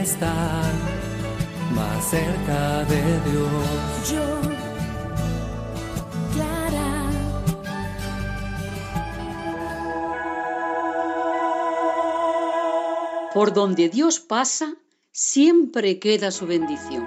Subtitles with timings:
[0.00, 0.72] Estar
[1.74, 4.10] más cerca de Dios.
[4.10, 4.40] Yo,
[6.34, 7.10] Clara,
[13.34, 14.74] Por donde Dios pasa,
[15.10, 17.06] siempre queda su bendición.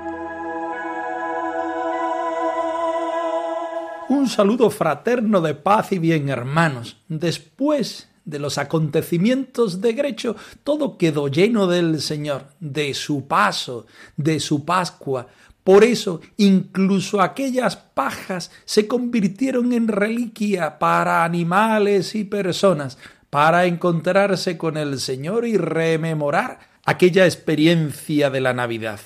[4.07, 6.97] Un saludo fraterno de paz y bien, hermanos.
[7.07, 13.85] Después de los acontecimientos de Grecho, todo quedó lleno del Señor, de su paso,
[14.17, 15.27] de su Pascua.
[15.63, 22.97] Por eso, incluso aquellas pajas se convirtieron en reliquia para animales y personas,
[23.29, 28.99] para encontrarse con el Señor y rememorar aquella experiencia de la Navidad.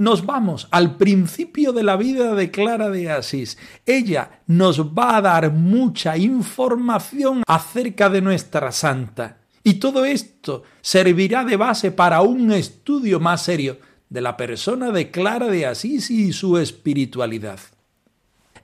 [0.00, 3.58] Nos vamos al principio de la vida de Clara de Asís.
[3.84, 9.42] Ella nos va a dar mucha información acerca de nuestra santa.
[9.62, 13.76] Y todo esto servirá de base para un estudio más serio
[14.08, 17.60] de la persona de Clara de Asís y su espiritualidad.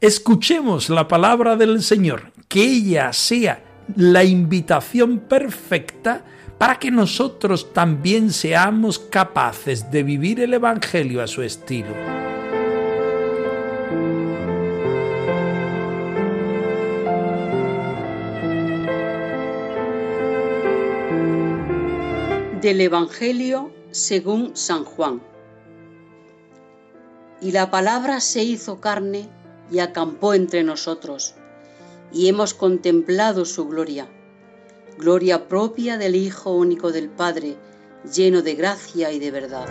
[0.01, 3.63] Escuchemos la palabra del Señor, que ella sea
[3.95, 6.25] la invitación perfecta
[6.59, 11.95] para que nosotros también seamos capaces de vivir el Evangelio a su estilo.
[22.63, 25.23] Del Evangelio según San Juan.
[27.41, 29.29] Y la palabra se hizo carne
[29.71, 31.35] y acampó entre nosotros,
[32.13, 34.09] y hemos contemplado su gloria,
[34.99, 37.57] gloria propia del Hijo único del Padre,
[38.15, 39.67] lleno de gracia y de verdad.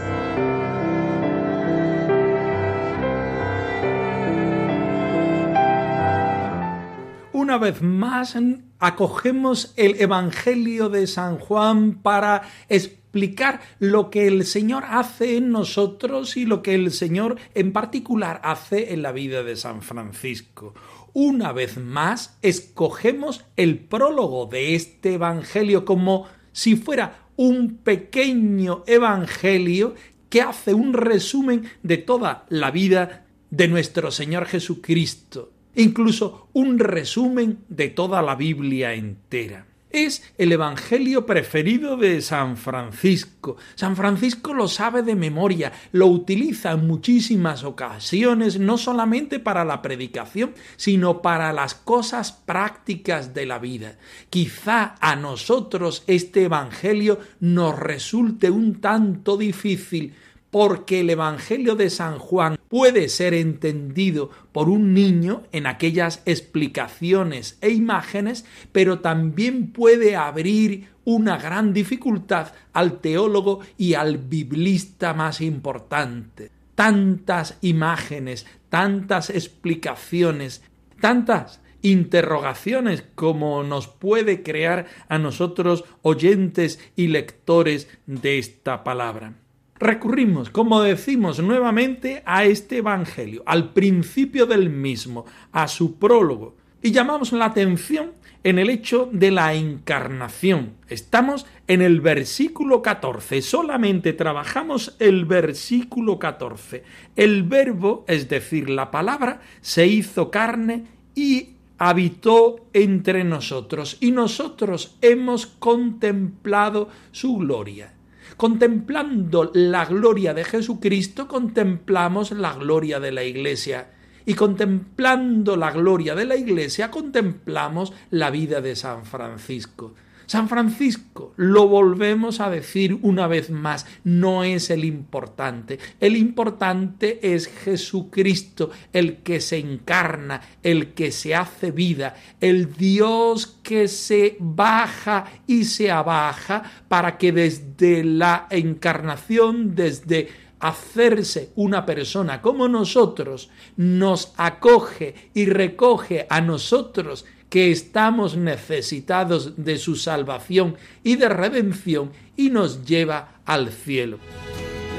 [7.31, 8.35] Una vez más
[8.79, 16.37] acogemos el Evangelio de San Juan para explicar lo que el Señor hace en nosotros
[16.37, 20.73] y lo que el Señor en particular hace en la vida de San Francisco.
[21.17, 29.95] Una vez más escogemos el prólogo de este Evangelio como si fuera un pequeño Evangelio
[30.29, 37.59] que hace un resumen de toda la vida de nuestro Señor Jesucristo incluso un resumen
[37.69, 39.65] de toda la Biblia entera.
[39.95, 43.55] Es el Evangelio preferido de San Francisco.
[43.75, 49.81] San Francisco lo sabe de memoria, lo utiliza en muchísimas ocasiones, no solamente para la
[49.81, 53.97] predicación, sino para las cosas prácticas de la vida.
[54.29, 60.13] Quizá a nosotros este Evangelio nos resulte un tanto difícil,
[60.55, 67.57] porque el Evangelio de San Juan puede ser entendido por un niño en aquellas explicaciones
[67.59, 75.41] e imágenes, pero también puede abrir una gran dificultad al teólogo y al biblista más
[75.41, 76.51] importante.
[76.73, 80.63] Tantas imágenes, tantas explicaciones,
[81.01, 89.33] tantas interrogaciones como nos puede crear a nosotros oyentes y lectores de esta palabra
[89.77, 96.91] recurrimos, como decimos nuevamente, a este Evangelio, al principio del mismo, a su prólogo, y
[96.91, 98.11] llamamos la atención
[98.43, 100.73] en el hecho de la encarnación.
[100.87, 106.83] Estamos en el versículo 14, solamente trabajamos el versículo 14.
[107.15, 110.83] El verbo, es decir, la palabra, se hizo carne
[111.15, 117.94] y habitó entre nosotros, y nosotros hemos contemplado su gloria.
[118.37, 123.91] Contemplando la gloria de Jesucristo, contemplamos la gloria de la Iglesia.
[124.25, 129.93] Y contemplando la gloria de la Iglesia, contemplamos la vida de San Francisco.
[130.25, 135.79] San Francisco, lo volvemos a decir una vez más, no es el importante.
[135.99, 143.59] El importante es Jesucristo, el que se encarna, el que se hace vida, el Dios
[143.61, 150.29] que se baja y se abaja para que desde la encarnación, desde
[150.59, 157.25] hacerse una persona como nosotros, nos acoge y recoge a nosotros
[157.55, 160.75] que estamos necesitados de su salvación
[161.05, 164.19] y de redención y nos lleva al cielo.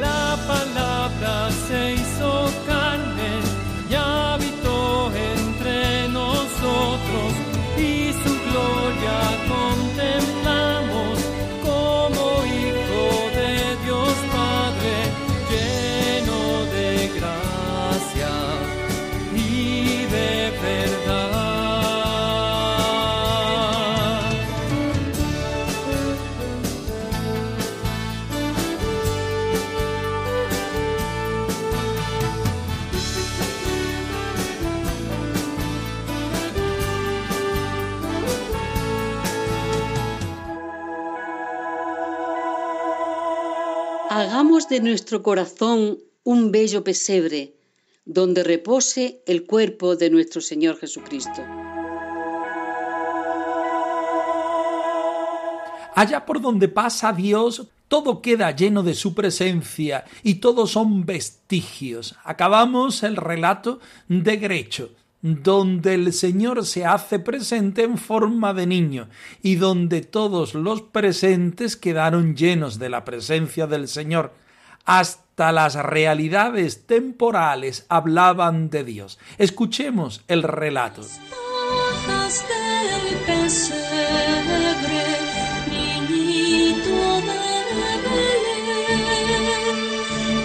[0.00, 2.50] La palabra se hizo
[44.76, 47.54] de nuestro corazón un bello pesebre
[48.04, 51.42] donde repose el cuerpo de nuestro Señor Jesucristo.
[55.94, 62.14] Allá por donde pasa Dios, todo queda lleno de su presencia y todos son vestigios.
[62.22, 64.90] Acabamos el relato de Grecho,
[65.22, 69.08] donde el Señor se hace presente en forma de niño
[69.42, 74.44] y donde todos los presentes quedaron llenos de la presencia del Señor.
[74.86, 79.18] Hasta las realidades temporales hablaban de Dios.
[79.36, 81.02] Escuchemos el relato.
[81.02, 83.74] Hojas del pesebre,
[85.68, 87.42] niñito de
[88.06, 89.02] Belén.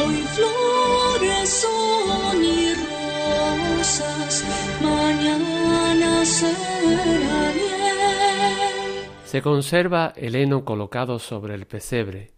[0.02, 4.44] Hoy flores son y rosas,
[4.82, 7.72] mañana será bien.
[9.24, 12.32] Se conserva el heno colocado sobre el pesebre,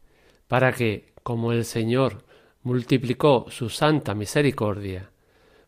[0.50, 2.24] para que, como el Señor
[2.62, 5.10] multiplicó su santa misericordia,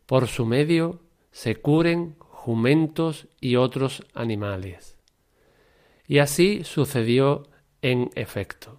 [0.06, 1.00] por su medio
[1.30, 4.96] se curen jumentos y otros animales.
[6.06, 7.48] Y así sucedió
[7.82, 8.76] en efecto.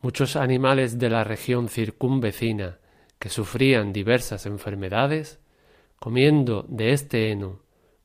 [0.00, 2.78] Muchos animales de la región circunvecina
[3.18, 5.40] que sufrían diversas enfermedades,
[5.98, 7.60] comiendo de este heno,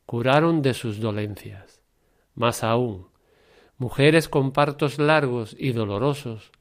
[0.05, 1.81] curaron de sus dolencias.
[2.35, 3.07] Más aún,
[3.77, 6.51] mujeres con partos largos y dolorosos,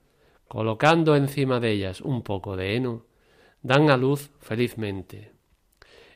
[0.51, 3.07] colocando encima de ellas un poco de heno,
[3.63, 5.31] dan a luz felizmente.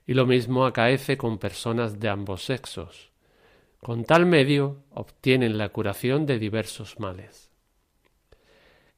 [0.08, 3.12] Y lo mismo acaece con personas de ambos sexos.
[3.80, 7.52] Con tal medio obtienen la curación de diversos males.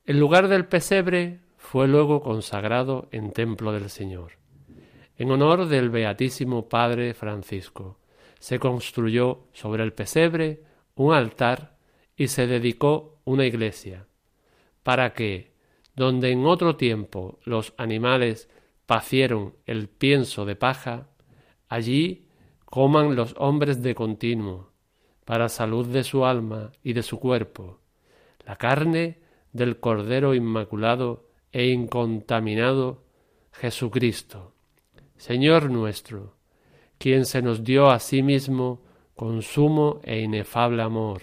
[0.06, 4.38] El lugar del pesebre fue luego consagrado en templo del Señor.
[5.18, 7.98] En honor del Beatísimo Padre Francisco,
[8.38, 10.62] se construyó sobre el pesebre
[10.94, 11.76] un altar
[12.16, 14.06] y se dedicó una iglesia,
[14.86, 15.50] para que,
[15.96, 18.48] donde en otro tiempo los animales
[18.86, 21.08] pacieron el pienso de paja,
[21.68, 22.28] allí
[22.66, 24.70] coman los hombres de continuo,
[25.24, 27.80] para salud de su alma y de su cuerpo,
[28.46, 29.18] la carne
[29.52, 33.02] del Cordero Inmaculado e incontaminado
[33.50, 34.54] Jesucristo,
[35.16, 36.36] Señor nuestro,
[36.96, 38.84] quien se nos dio a sí mismo
[39.16, 41.22] con sumo e inefable amor,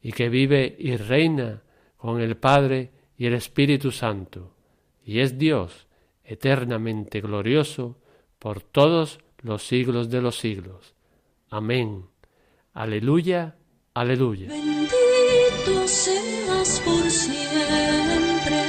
[0.00, 1.62] y que vive y reina
[1.96, 4.54] con el Padre y el Espíritu Santo,
[5.04, 5.86] y es Dios
[6.24, 7.96] eternamente glorioso
[8.38, 10.94] por todos los siglos de los siglos.
[11.48, 12.06] Amén.
[12.74, 13.56] Aleluya,
[13.94, 14.48] aleluya.
[14.48, 18.62] Bendito seas por siempre,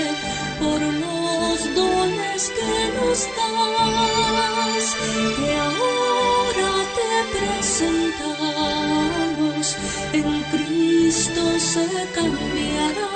[0.60, 4.96] por los dones que nos das,
[5.36, 8.26] que ahora te presentamos,
[11.68, 13.08] se cambiará.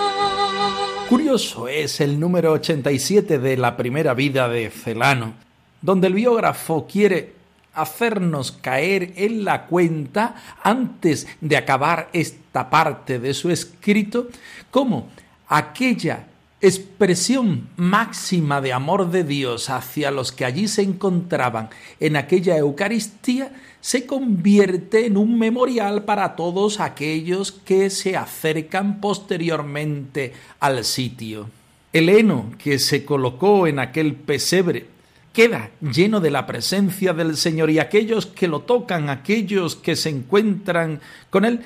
[1.07, 5.33] Curioso es el número 87 de la primera vida de Celano,
[5.81, 7.33] donde el biógrafo quiere
[7.73, 14.27] hacernos caer en la cuenta antes de acabar esta parte de su escrito,
[14.69, 15.07] como
[15.47, 16.27] aquella
[16.59, 23.51] expresión máxima de amor de Dios hacia los que allí se encontraban en aquella Eucaristía
[23.81, 31.49] se convierte en un memorial para todos aquellos que se acercan posteriormente al sitio.
[31.91, 34.85] El heno que se colocó en aquel pesebre
[35.33, 40.09] queda lleno de la presencia del Señor y aquellos que lo tocan, aquellos que se
[40.09, 41.61] encuentran con Él,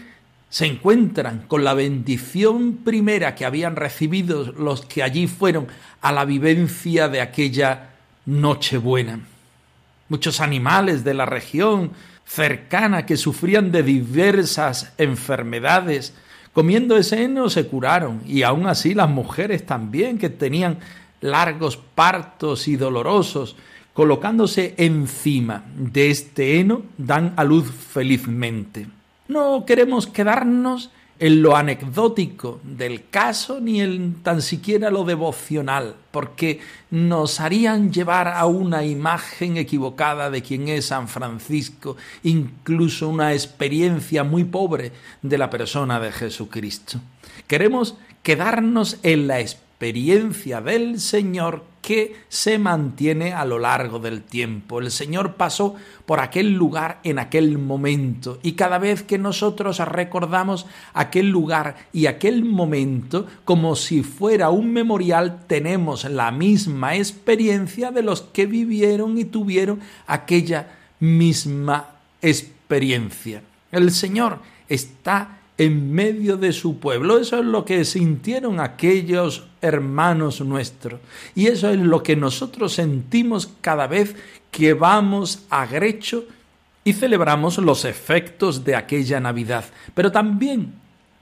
[0.50, 5.68] se encuentran con la bendición primera que habían recibido los que allí fueron
[6.02, 7.90] a la vivencia de aquella
[8.26, 9.35] Nochebuena.
[10.10, 11.92] Muchos animales de la región
[12.26, 16.14] cercana que sufrían de diversas enfermedades,
[16.54, 20.80] comiendo ese heno se curaron y aún así las mujeres también que tenían
[21.22, 23.56] largos partos y dolorosos,
[23.94, 28.88] colocándose encima de este heno, dan a luz felizmente.
[29.28, 36.60] No queremos quedarnos en lo anecdótico del caso ni en tan siquiera lo devocional, porque
[36.92, 44.24] nos harían llevar a una imagen equivocada de quién es San Francisco, incluso una experiencia
[44.24, 44.92] muy pobre
[45.22, 47.00] de la persona de Jesucristo.
[47.48, 54.80] Queremos quedarnos en la experiencia del Señor que se mantiene a lo largo del tiempo.
[54.80, 55.76] El Señor pasó
[56.08, 62.08] por aquel lugar en aquel momento y cada vez que nosotros recordamos aquel lugar y
[62.08, 69.18] aquel momento como si fuera un memorial, tenemos la misma experiencia de los que vivieron
[69.20, 71.90] y tuvieron aquella misma
[72.22, 73.44] experiencia.
[73.72, 74.40] El Señor
[74.70, 77.18] está en medio de su pueblo.
[77.18, 81.00] Eso es lo que sintieron aquellos hermanos nuestros.
[81.34, 84.16] Y eso es lo que nosotros sentimos cada vez
[84.52, 86.26] que vamos a Grecho
[86.84, 89.66] y celebramos los efectos de aquella Navidad.
[89.94, 90.74] Pero también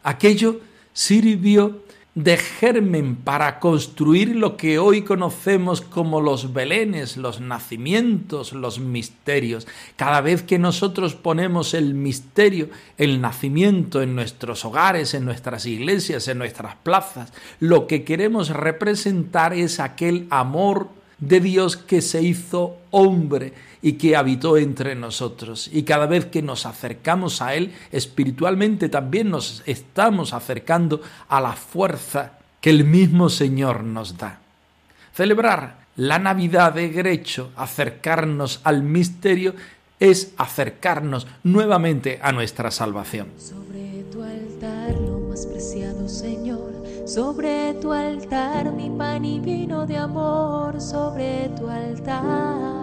[0.03, 0.59] aquello
[0.91, 1.83] sirvió
[2.15, 9.67] de germen para construir lo que hoy conocemos como los belenes, los nacimientos, los misterios.
[9.95, 16.27] Cada vez que nosotros ponemos el misterio, el nacimiento en nuestros hogares, en nuestras iglesias,
[16.27, 22.77] en nuestras plazas, lo que queremos representar es aquel amor de Dios que se hizo
[22.91, 25.69] hombre y que habitó entre nosotros.
[25.71, 31.51] Y cada vez que nos acercamos a Él, espiritualmente también nos estamos acercando a la
[31.51, 34.39] fuerza que el mismo Señor nos da.
[35.13, 39.53] Celebrar la Navidad de Grecho, acercarnos al misterio,
[39.99, 43.27] es acercarnos nuevamente a nuestra salvación.
[43.37, 46.71] Sobre tu altar, lo más preciado, Señor,
[47.05, 52.82] sobre tu altar, mi pan y vino de amor, sobre tu altar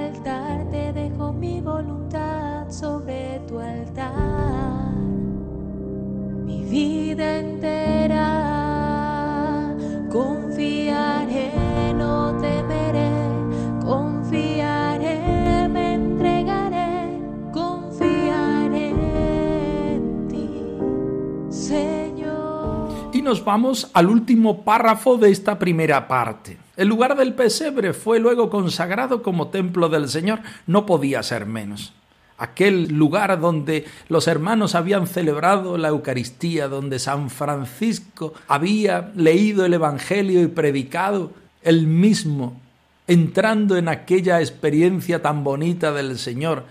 [23.31, 26.57] nos vamos al último párrafo de esta primera parte.
[26.75, 31.93] El lugar del pesebre fue luego consagrado como templo del Señor, no podía ser menos
[32.37, 39.75] aquel lugar donde los hermanos habían celebrado la Eucaristía, donde San Francisco había leído el
[39.75, 42.59] Evangelio y predicado él mismo,
[43.07, 46.65] entrando en aquella experiencia tan bonita del Señor,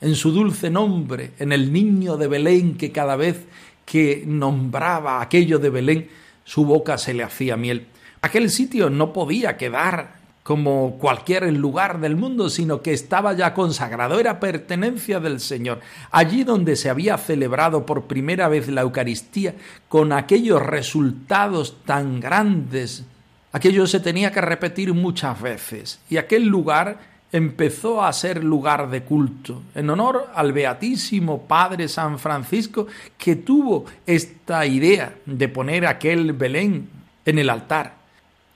[0.00, 3.46] en su dulce nombre, en el niño de Belén que cada vez
[3.84, 6.08] que nombraba aquello de Belén,
[6.44, 7.86] su boca se le hacía miel.
[8.22, 14.20] Aquel sitio no podía quedar como cualquier lugar del mundo, sino que estaba ya consagrado,
[14.20, 15.80] era pertenencia del Señor.
[16.10, 19.54] Allí donde se había celebrado por primera vez la Eucaristía,
[19.88, 23.04] con aquellos resultados tan grandes,
[23.52, 29.02] aquello se tenía que repetir muchas veces, y aquel lugar empezó a ser lugar de
[29.02, 32.86] culto, en honor al Beatísimo Padre San Francisco,
[33.18, 36.88] que tuvo esta idea de poner aquel Belén
[37.24, 38.04] en el altar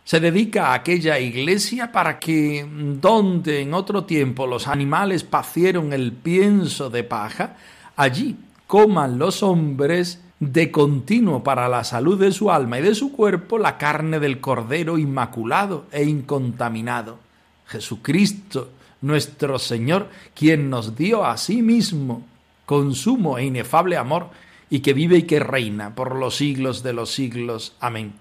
[0.04, 2.66] se dedica a aquella iglesia para que
[2.99, 7.56] donde en otro tiempo los animales pacieron el pienso de paja,
[7.94, 13.12] allí coman los hombres de continuo para la salud de su alma y de su
[13.12, 17.27] cuerpo la carne del Cordero inmaculado e incontaminado.
[17.68, 18.70] Jesucristo,
[19.00, 22.25] nuestro Señor, quien nos dio a sí mismo
[22.66, 24.30] con sumo e inefable amor,
[24.70, 27.75] y que vive y que reina por los siglos de los siglos.
[27.80, 28.12] Amén.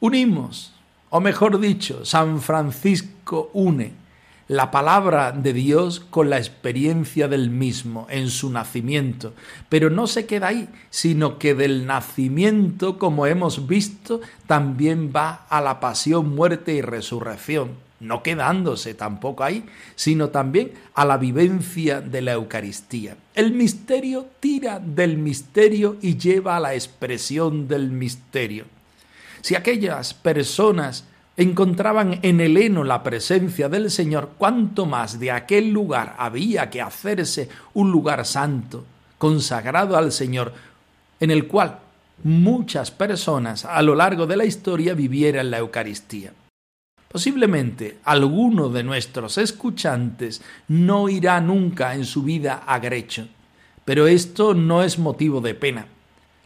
[0.00, 0.72] Unimos
[1.10, 4.06] o mejor dicho, San Francisco une
[4.48, 9.34] la palabra de Dios con la experiencia del mismo en su nacimiento.
[9.68, 15.60] Pero no se queda ahí, sino que del nacimiento, como hemos visto, también va a
[15.60, 22.22] la pasión, muerte y resurrección, no quedándose tampoco ahí, sino también a la vivencia de
[22.22, 23.16] la Eucaristía.
[23.34, 28.64] El misterio tira del misterio y lleva a la expresión del misterio.
[29.40, 31.04] Si aquellas personas
[31.36, 36.80] encontraban en el heno la presencia del Señor, cuánto más de aquel lugar había que
[36.80, 38.84] hacerse un lugar santo,
[39.18, 40.52] consagrado al Señor,
[41.20, 41.78] en el cual
[42.24, 46.32] muchas personas a lo largo de la historia vivieran la Eucaristía.
[47.16, 53.26] Posiblemente alguno de nuestros escuchantes no irá nunca en su vida a Grecho,
[53.86, 55.86] pero esto no es motivo de pena.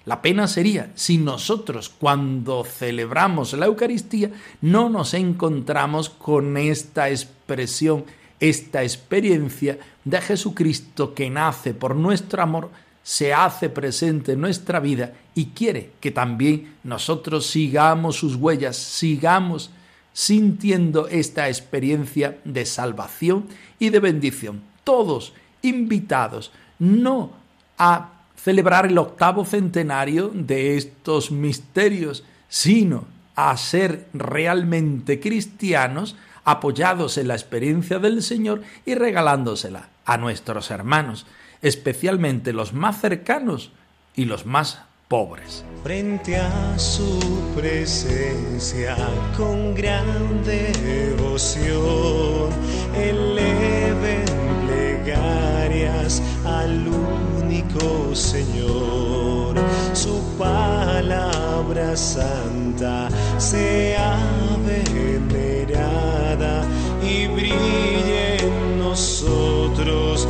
[0.05, 8.05] La pena sería si nosotros cuando celebramos la Eucaristía no nos encontramos con esta expresión,
[8.39, 12.71] esta experiencia de Jesucristo que nace por nuestro amor,
[13.03, 19.73] se hace presente en nuestra vida y quiere que también nosotros sigamos sus huellas, sigamos
[20.13, 23.47] sintiendo esta experiencia de salvación
[23.79, 24.63] y de bendición.
[24.85, 27.33] Todos invitados no
[27.79, 33.05] a celebrar el octavo centenario de estos misterios, sino
[33.37, 41.27] a ser realmente cristianos, apoyados en la experiencia del Señor y regalándosela a nuestros hermanos,
[41.63, 43.73] especialmente los más cercanos
[44.17, 45.65] y los más pobres.
[45.83, 47.19] Frente a su
[47.57, 48.97] presencia
[49.37, 52.51] con gran devoción,
[52.95, 54.25] eleven
[54.69, 59.57] plegarias al único Señor.
[59.95, 64.17] Su palabra santa sea
[64.65, 66.65] venerada
[67.03, 70.29] y brille en nosotros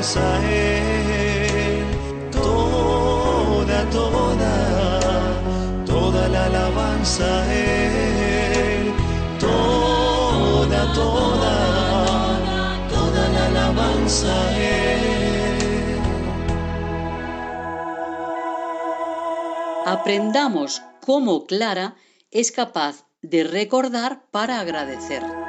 [0.00, 1.84] es,
[2.32, 8.94] toda, toda, toda la alabanza es,
[9.38, 12.38] toda, toda,
[12.88, 15.98] toda la alabanza es.
[19.84, 21.96] Aprendamos cómo Clara
[22.30, 25.39] es capaz de recordar para agradecer.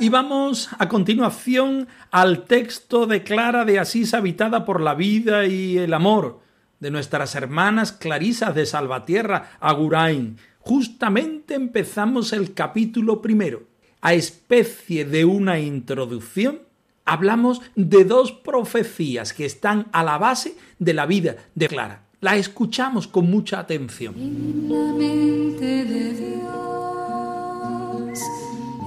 [0.00, 5.76] Y vamos a continuación al texto de Clara de Asís habitada por la vida y
[5.76, 6.38] el amor
[6.78, 10.36] de nuestras hermanas Clarisas de Salvatierra, Agurain.
[10.60, 13.64] Justamente empezamos el capítulo primero.
[14.00, 16.60] A especie de una introducción,
[17.04, 22.04] hablamos de dos profecías que están a la base de la vida de Clara.
[22.20, 24.14] La escuchamos con mucha atención.
[24.16, 26.67] En la mente de Dios,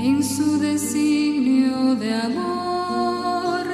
[0.03, 3.67] en su designio de amor,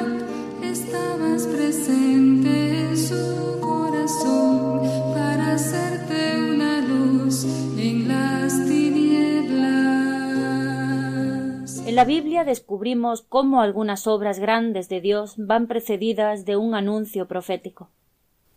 [0.61, 4.81] estabas presente en su corazón
[5.13, 7.45] para hacerte una luz
[7.77, 9.47] en las tinieblas.
[11.87, 17.29] En la Biblia descubrimos cómo algunas obras grandes de Dios van precedidas de un anuncio
[17.29, 17.89] profético.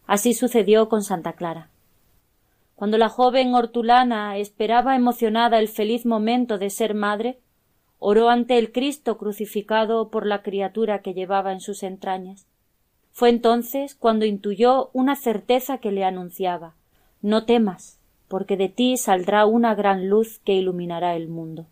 [0.08, 1.70] Así sucedió con Santa Clara.
[2.74, 7.38] Cuando la joven hortulana esperaba emocionada el feliz momento de ser madre,
[8.00, 12.46] oró ante el Cristo crucificado por la criatura que llevaba en sus entrañas.
[13.12, 16.74] Fue entonces cuando intuyó una certeza que le anunciaba
[17.22, 21.66] No temas, porque de ti saldrá una gran luz que iluminará el mundo.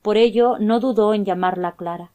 [0.00, 2.12] Por ello no dudó en llamarla Clara.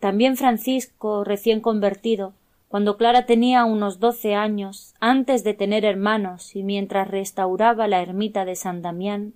[0.00, 2.34] También Francisco, recién convertido,
[2.68, 8.44] cuando Clara tenía unos doce años, antes de tener hermanos y mientras restauraba la ermita
[8.44, 9.34] de San Damián,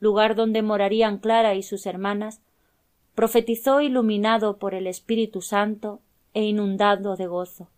[0.00, 2.40] lugar donde morarían Clara y sus hermanas,
[3.16, 6.00] profetizó iluminado por el Espíritu Santo
[6.34, 7.68] e inundado de gozo.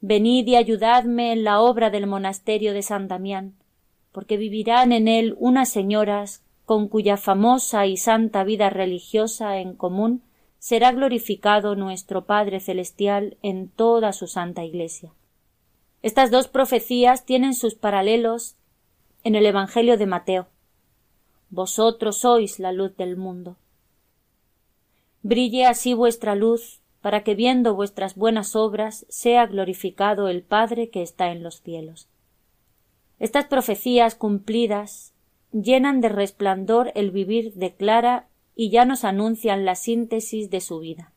[0.00, 3.54] Venid y ayudadme en la obra del monasterio de San Damián,
[4.10, 10.22] porque vivirán en él unas señoras con cuya famosa y santa vida religiosa en común
[10.58, 15.12] será glorificado nuestro Padre Celestial en toda su santa Iglesia.
[16.00, 18.56] Estas dos profecías tienen sus paralelos
[19.24, 20.46] en el Evangelio de Mateo.
[21.50, 23.56] Vosotros sois la luz del mundo.
[25.22, 31.02] Brille así vuestra luz, para que viendo vuestras buenas obras sea glorificado el Padre que
[31.02, 32.08] está en los cielos.
[33.18, 35.12] Estas profecías cumplidas
[35.52, 40.80] llenan de resplandor el vivir de Clara y ya nos anuncian la síntesis de su
[40.80, 41.12] vida.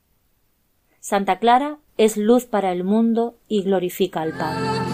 [0.99, 4.84] Santa Clara es luz para el mundo y glorifica al Padre.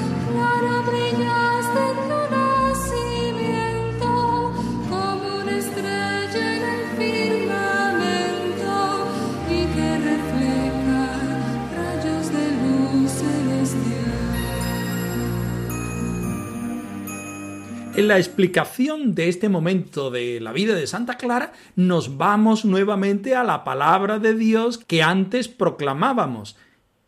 [17.93, 23.35] En la explicación de este momento de la vida de Santa Clara, nos vamos nuevamente
[23.35, 26.55] a la palabra de Dios que antes proclamábamos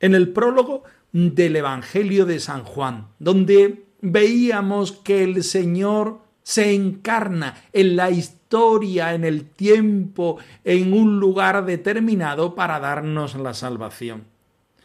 [0.01, 7.55] en el prólogo del Evangelio de San Juan, donde veíamos que el Señor se encarna
[7.71, 14.25] en la historia, en el tiempo, en un lugar determinado para darnos la salvación.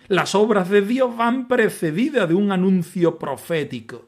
[0.07, 4.07] Las obras de Dios van precedidas de un anuncio profético.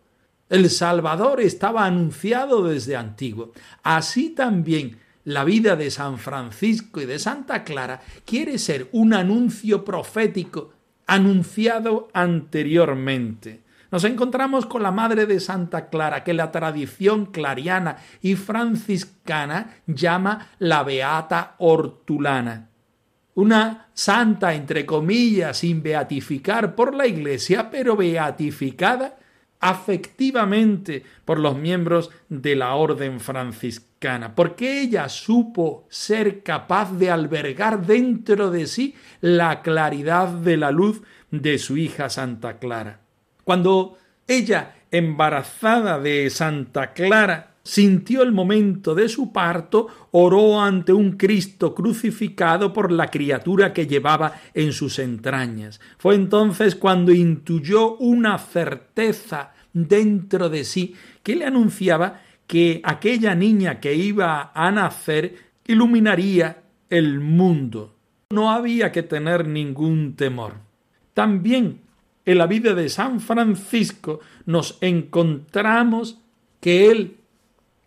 [0.51, 3.53] El Salvador estaba anunciado desde antiguo.
[3.85, 9.85] Así también la vida de San Francisco y de Santa Clara quiere ser un anuncio
[9.85, 10.73] profético
[11.07, 13.63] anunciado anteriormente.
[13.93, 20.49] Nos encontramos con la madre de Santa Clara, que la tradición clariana y franciscana llama
[20.59, 22.71] la Beata Hortulana.
[23.35, 29.17] Una santa, entre comillas, sin beatificar por la Iglesia, pero beatificada
[29.61, 37.87] afectivamente por los miembros de la orden franciscana, porque ella supo ser capaz de albergar
[37.87, 43.01] dentro de sí la claridad de la luz de su hija Santa Clara.
[43.45, 51.13] Cuando ella, embarazada de Santa Clara, sintió el momento de su parto, oró ante un
[51.13, 55.81] Cristo crucificado por la criatura que llevaba en sus entrañas.
[55.99, 63.79] Fue entonces cuando intuyó una certeza dentro de sí que le anunciaba que aquella niña
[63.79, 67.95] que iba a nacer iluminaría el mundo.
[68.31, 70.55] No había que tener ningún temor.
[71.15, 71.81] También
[72.25, 76.19] en la vida de San Francisco nos encontramos
[76.61, 77.20] que él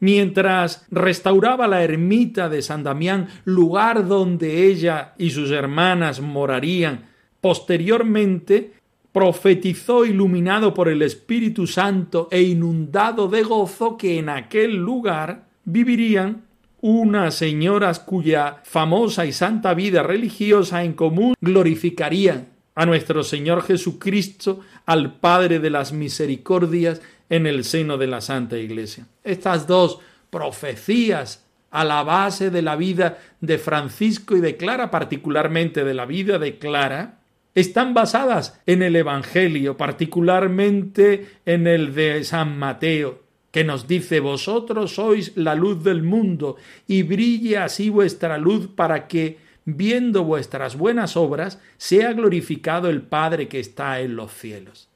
[0.04, 7.06] mientras restauraba la ermita de San Damián, lugar donde ella y sus hermanas morarían,
[7.40, 8.74] posteriormente
[9.14, 16.42] profetizó iluminado por el Espíritu Santo e inundado de gozo que en aquel lugar vivirían
[16.82, 24.60] unas señoras cuya famosa y santa vida religiosa en común glorificarían a nuestro Señor Jesucristo,
[24.86, 29.08] al Padre de las misericordias en el seno de la Santa Iglesia.
[29.24, 35.84] Estas dos profecías a la base de la vida de Francisco y de Clara, particularmente
[35.84, 37.20] de la vida de Clara,
[37.56, 44.96] están basadas en el Evangelio, particularmente en el de San Mateo, que nos dice Vosotros
[44.96, 46.58] sois la luz del mundo,
[46.88, 53.48] y brille así vuestra luz para que, viendo vuestras buenas obras, sea glorificado el Padre
[53.48, 54.90] que está en los cielos.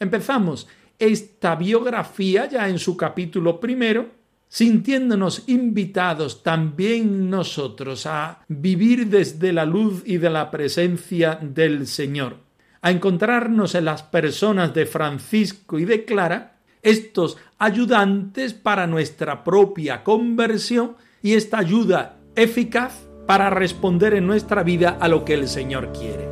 [0.00, 0.68] Empezamos
[1.02, 4.10] esta biografía ya en su capítulo primero,
[4.48, 12.36] sintiéndonos invitados también nosotros a vivir desde la luz y de la presencia del Señor,
[12.82, 20.04] a encontrarnos en las personas de Francisco y de Clara, estos ayudantes para nuestra propia
[20.04, 25.92] conversión y esta ayuda eficaz para responder en nuestra vida a lo que el Señor
[25.92, 26.31] quiere.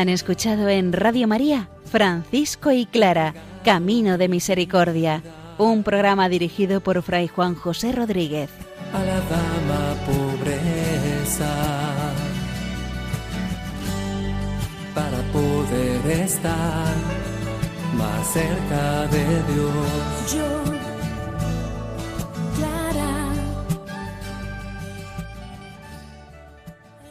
[0.00, 5.22] Han escuchado en Radio María Francisco y Clara, Camino de Misericordia,
[5.58, 8.48] un programa dirigido por Fray Juan José Rodríguez.
[8.94, 11.54] A la dama pobreza,
[14.94, 16.94] para poder estar
[17.94, 20.32] más cerca de Dios.
[20.32, 20.59] Yo